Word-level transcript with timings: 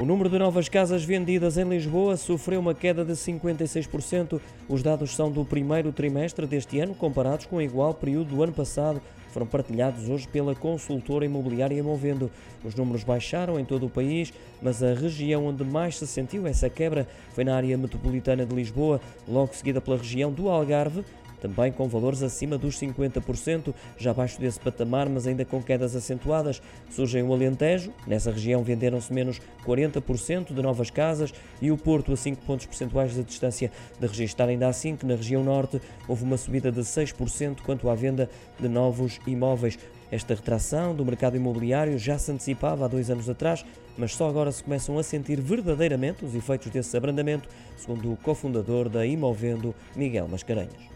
O 0.00 0.04
número 0.04 0.28
de 0.28 0.40
novas 0.40 0.68
casas 0.68 1.04
vendidas 1.04 1.56
em 1.56 1.62
Lisboa 1.68 2.16
sofreu 2.16 2.58
uma 2.58 2.74
queda 2.74 3.04
de 3.04 3.12
56%. 3.12 4.40
Os 4.68 4.82
dados 4.82 5.14
são 5.14 5.30
do 5.30 5.44
primeiro 5.44 5.92
trimestre 5.92 6.48
deste 6.48 6.80
ano, 6.80 6.96
comparados 6.96 7.46
com 7.46 7.56
o 7.56 7.62
igual 7.62 7.94
período 7.94 8.34
do 8.34 8.42
ano 8.42 8.52
passado. 8.52 9.00
Foram 9.30 9.46
partilhados 9.46 10.08
hoje 10.08 10.26
pela 10.26 10.54
consultora 10.54 11.24
imobiliária 11.24 11.82
Movendo. 11.82 12.28
Os 12.64 12.74
números 12.74 13.04
baixaram 13.04 13.58
em 13.58 13.64
todo 13.64 13.86
o 13.86 13.90
país, 13.90 14.32
mas 14.60 14.82
a 14.82 14.94
região 14.94 15.46
onde 15.46 15.62
mais 15.62 15.96
se 15.96 16.08
sentiu 16.08 16.44
essa 16.46 16.68
quebra 16.68 17.06
foi 17.32 17.44
na 17.44 17.54
área 17.54 17.78
metropolitana 17.78 18.44
de 18.44 18.54
Lisboa, 18.54 19.00
logo 19.28 19.54
seguida 19.54 19.80
pela 19.80 19.96
região 19.96 20.32
do 20.32 20.48
Algarve, 20.48 21.04
também 21.44 21.70
com 21.70 21.86
valores 21.86 22.22
acima 22.22 22.56
dos 22.56 22.80
50%, 22.80 23.74
já 23.98 24.12
abaixo 24.12 24.40
desse 24.40 24.58
patamar, 24.58 25.10
mas 25.10 25.26
ainda 25.26 25.44
com 25.44 25.62
quedas 25.62 25.94
acentuadas. 25.94 26.62
Surgem 26.88 27.22
o 27.22 27.34
Alentejo, 27.34 27.92
nessa 28.06 28.30
região 28.30 28.62
venderam-se 28.62 29.12
menos 29.12 29.38
40% 29.66 30.54
de 30.54 30.62
novas 30.62 30.88
casas 30.88 31.34
e 31.60 31.70
o 31.70 31.76
Porto 31.76 32.14
a 32.14 32.16
5 32.16 32.42
pontos 32.46 32.64
percentuais 32.64 33.12
de 33.12 33.22
distância 33.22 33.70
de 34.00 34.06
registrar. 34.06 34.48
Ainda 34.48 34.68
assim 34.68 34.96
que 34.96 35.04
na 35.04 35.16
região 35.16 35.44
norte 35.44 35.82
houve 36.08 36.24
uma 36.24 36.38
subida 36.38 36.72
de 36.72 36.80
6% 36.80 37.60
quanto 37.60 37.90
à 37.90 37.94
venda 37.94 38.30
de 38.58 38.66
novos 38.66 39.20
imóveis. 39.26 39.78
Esta 40.10 40.34
retração 40.34 40.94
do 40.94 41.04
mercado 41.04 41.36
imobiliário 41.36 41.98
já 41.98 42.16
se 42.16 42.32
antecipava 42.32 42.86
há 42.86 42.88
dois 42.88 43.10
anos 43.10 43.28
atrás, 43.28 43.66
mas 43.98 44.14
só 44.14 44.28
agora 44.30 44.50
se 44.50 44.64
começam 44.64 44.98
a 44.98 45.02
sentir 45.02 45.40
verdadeiramente 45.40 46.24
os 46.24 46.34
efeitos 46.34 46.70
desse 46.70 46.96
abrandamento, 46.96 47.48
segundo 47.76 48.12
o 48.12 48.16
cofundador 48.16 48.88
da 48.88 49.04
Imovendo, 49.04 49.74
Miguel 49.94 50.28
Mascarenhas. 50.28 50.94